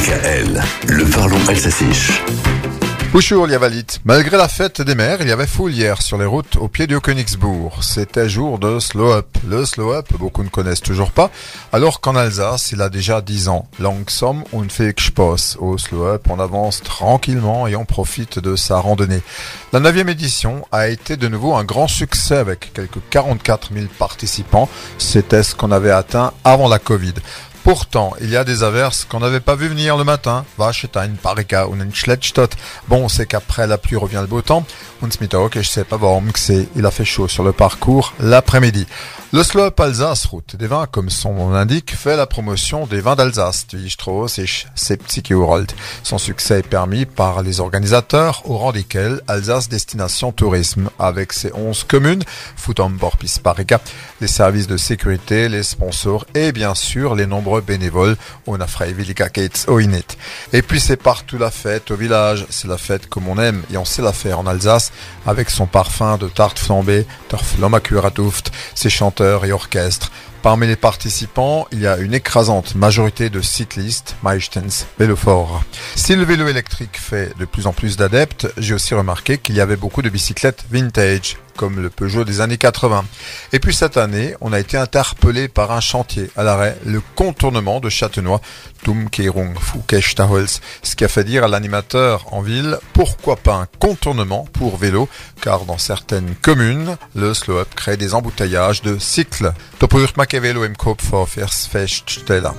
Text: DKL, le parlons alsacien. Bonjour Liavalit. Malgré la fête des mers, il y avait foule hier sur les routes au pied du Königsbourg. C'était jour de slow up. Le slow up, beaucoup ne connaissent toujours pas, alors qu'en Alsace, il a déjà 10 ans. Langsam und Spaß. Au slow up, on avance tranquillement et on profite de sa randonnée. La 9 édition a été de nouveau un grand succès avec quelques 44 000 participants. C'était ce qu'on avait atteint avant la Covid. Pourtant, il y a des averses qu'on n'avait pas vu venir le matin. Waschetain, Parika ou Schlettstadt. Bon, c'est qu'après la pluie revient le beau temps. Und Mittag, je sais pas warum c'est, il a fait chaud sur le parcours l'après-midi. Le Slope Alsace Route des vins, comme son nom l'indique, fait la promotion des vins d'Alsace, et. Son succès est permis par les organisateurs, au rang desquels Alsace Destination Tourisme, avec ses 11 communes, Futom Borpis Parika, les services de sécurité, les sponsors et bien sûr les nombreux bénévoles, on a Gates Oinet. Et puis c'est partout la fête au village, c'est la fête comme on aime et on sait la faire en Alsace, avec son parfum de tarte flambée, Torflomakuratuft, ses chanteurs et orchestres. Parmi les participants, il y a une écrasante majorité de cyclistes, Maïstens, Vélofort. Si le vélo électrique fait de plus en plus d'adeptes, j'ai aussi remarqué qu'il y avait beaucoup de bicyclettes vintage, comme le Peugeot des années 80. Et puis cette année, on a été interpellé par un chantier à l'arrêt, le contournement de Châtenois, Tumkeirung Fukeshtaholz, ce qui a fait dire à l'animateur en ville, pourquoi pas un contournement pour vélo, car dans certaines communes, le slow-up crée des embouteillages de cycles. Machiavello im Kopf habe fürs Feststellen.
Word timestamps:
DKL, 0.00 0.62
le 0.88 1.04
parlons 1.04 1.46
alsacien. 1.46 1.90
Bonjour 3.12 3.46
Liavalit. 3.46 3.84
Malgré 4.04 4.38
la 4.38 4.48
fête 4.48 4.80
des 4.80 4.94
mers, 4.94 5.20
il 5.20 5.28
y 5.28 5.32
avait 5.32 5.46
foule 5.46 5.72
hier 5.72 6.00
sur 6.00 6.16
les 6.16 6.24
routes 6.24 6.56
au 6.56 6.68
pied 6.68 6.86
du 6.86 6.98
Königsbourg. 7.00 7.82
C'était 7.82 8.28
jour 8.28 8.58
de 8.58 8.78
slow 8.78 9.12
up. 9.12 9.26
Le 9.46 9.66
slow 9.66 9.92
up, 9.92 10.06
beaucoup 10.18 10.42
ne 10.42 10.48
connaissent 10.48 10.80
toujours 10.80 11.10
pas, 11.10 11.30
alors 11.72 12.00
qu'en 12.00 12.14
Alsace, 12.14 12.70
il 12.72 12.80
a 12.80 12.88
déjà 12.88 13.20
10 13.20 13.48
ans. 13.48 13.66
Langsam 13.78 14.44
und 14.52 14.70
Spaß. 14.70 15.56
Au 15.58 15.76
slow 15.76 16.06
up, 16.06 16.28
on 16.30 16.38
avance 16.38 16.82
tranquillement 16.82 17.66
et 17.66 17.74
on 17.76 17.84
profite 17.84 18.38
de 18.38 18.56
sa 18.56 18.78
randonnée. 18.78 19.22
La 19.72 19.80
9 19.80 20.08
édition 20.08 20.64
a 20.70 20.88
été 20.88 21.16
de 21.16 21.28
nouveau 21.28 21.54
un 21.54 21.64
grand 21.64 21.88
succès 21.88 22.36
avec 22.36 22.72
quelques 22.72 23.00
44 23.10 23.74
000 23.74 23.86
participants. 23.98 24.68
C'était 24.98 25.42
ce 25.42 25.54
qu'on 25.56 25.72
avait 25.72 25.90
atteint 25.90 26.32
avant 26.44 26.68
la 26.68 26.78
Covid. 26.78 27.14
Pourtant, 27.62 28.14
il 28.20 28.30
y 28.30 28.36
a 28.36 28.44
des 28.44 28.62
averses 28.62 29.04
qu'on 29.04 29.20
n'avait 29.20 29.40
pas 29.40 29.54
vu 29.54 29.68
venir 29.68 29.96
le 29.96 30.04
matin. 30.04 30.44
Waschetain, 30.56 31.10
Parika 31.22 31.68
ou 31.68 31.76
Schlettstadt. 31.92 32.56
Bon, 32.88 33.08
c'est 33.08 33.26
qu'après 33.26 33.66
la 33.66 33.76
pluie 33.76 33.96
revient 33.96 34.20
le 34.22 34.26
beau 34.26 34.40
temps. 34.40 34.64
Und 35.02 35.10
Mittag, 35.20 35.52
je 35.54 35.62
sais 35.62 35.84
pas 35.84 35.96
warum 35.96 36.30
c'est, 36.34 36.68
il 36.76 36.84
a 36.84 36.90
fait 36.90 37.04
chaud 37.04 37.26
sur 37.26 37.42
le 37.42 37.52
parcours 37.52 38.12
l'après-midi. 38.20 38.86
Le 39.32 39.42
Slope 39.42 39.78
Alsace 39.78 40.26
Route 40.26 40.56
des 40.56 40.66
vins, 40.66 40.86
comme 40.90 41.08
son 41.08 41.32
nom 41.34 41.50
l'indique, 41.50 41.94
fait 41.94 42.16
la 42.16 42.26
promotion 42.26 42.86
des 42.86 43.00
vins 43.00 43.14
d'Alsace, 43.14 43.66
et. 43.72 44.46
Son 46.02 46.18
succès 46.18 46.58
est 46.58 46.68
permis 46.68 47.06
par 47.06 47.42
les 47.42 47.60
organisateurs, 47.60 48.42
au 48.44 48.58
rang 48.58 48.72
desquels 48.72 49.22
Alsace 49.28 49.68
Destination 49.68 50.32
Tourisme, 50.32 50.90
avec 50.98 51.32
ses 51.32 51.52
11 51.54 51.84
communes, 51.84 52.24
Futom 52.56 52.96
Borpis 52.96 53.36
Parika, 53.42 53.80
les 54.20 54.26
services 54.26 54.66
de 54.66 54.76
sécurité, 54.76 55.48
les 55.48 55.62
sponsors 55.62 56.26
et 56.34 56.52
bien 56.52 56.74
sûr 56.74 57.14
les 57.14 57.26
nombreux 57.26 57.49
bénévoles, 57.60 58.16
on 58.46 58.60
a 58.60 58.66
Gates 59.34 59.66
Oinet. 59.68 60.04
Et 60.52 60.62
puis 60.62 60.80
c'est 60.80 60.96
partout 60.96 61.38
la 61.38 61.50
fête 61.50 61.90
au 61.90 61.96
village, 61.96 62.46
c'est 62.50 62.68
la 62.68 62.78
fête 62.78 63.08
comme 63.08 63.26
on 63.26 63.38
aime 63.38 63.62
et 63.72 63.76
on 63.76 63.84
sait 63.84 64.02
la 64.02 64.12
faire 64.12 64.38
en 64.38 64.46
Alsace, 64.46 64.92
avec 65.26 65.50
son 65.50 65.66
parfum 65.66 66.16
de 66.18 66.28
tarte 66.28 66.58
flambée, 66.58 67.06
Torflomakuratuft, 67.28 68.52
ses 68.74 68.90
chanteurs 68.90 69.44
et 69.44 69.52
orchestres. 69.52 70.12
Parmi 70.42 70.66
les 70.66 70.76
participants, 70.76 71.66
il 71.70 71.80
y 71.80 71.86
a 71.86 71.98
une 71.98 72.14
écrasante 72.14 72.74
majorité 72.74 73.28
de 73.28 73.42
cyclistes, 73.42 74.16
Maïstens, 74.22 74.86
Vélofort. 74.98 75.62
Si 75.96 76.16
le 76.16 76.24
vélo 76.24 76.48
électrique 76.48 76.98
fait 76.98 77.36
de 77.38 77.44
plus 77.44 77.66
en 77.66 77.74
plus 77.74 77.98
d'adeptes, 77.98 78.48
j'ai 78.56 78.72
aussi 78.72 78.94
remarqué 78.94 79.36
qu'il 79.36 79.54
y 79.54 79.60
avait 79.60 79.76
beaucoup 79.76 80.00
de 80.00 80.08
bicyclettes 80.08 80.64
vintage, 80.70 81.36
comme 81.60 81.82
le 81.82 81.90
Peugeot 81.90 82.24
des 82.24 82.40
années 82.40 82.56
80. 82.56 83.04
Et 83.52 83.58
puis 83.58 83.74
cette 83.74 83.98
année, 83.98 84.34
on 84.40 84.54
a 84.54 84.58
été 84.58 84.78
interpellé 84.78 85.46
par 85.46 85.72
un 85.72 85.80
chantier 85.80 86.30
à 86.34 86.42
l'arrêt, 86.42 86.78
le 86.86 87.02
contournement 87.14 87.80
de 87.80 87.90
Châtenois, 87.90 88.40
Tumkeirung 88.82 89.54
Fukeshtaholz, 89.58 90.62
ce 90.82 90.96
qui 90.96 91.04
a 91.04 91.08
fait 91.08 91.22
dire 91.22 91.44
à 91.44 91.48
l'animateur 91.48 92.32
en 92.32 92.40
ville, 92.40 92.78
pourquoi 92.94 93.36
pas 93.36 93.56
un 93.56 93.66
contournement 93.78 94.48
pour 94.54 94.78
vélo, 94.78 95.06
car 95.42 95.66
dans 95.66 95.76
certaines 95.76 96.34
communes, 96.40 96.96
le 97.14 97.34
slow-up 97.34 97.68
crée 97.74 97.98
des 97.98 98.14
embouteillages 98.14 98.80
de 98.80 98.98
cycles. 98.98 99.52
Machiavello 100.30 100.62
im 100.62 100.76
Kopf 100.76 101.10
habe 101.10 101.26
fürs 101.26 101.66
Feststellen. 101.66 102.54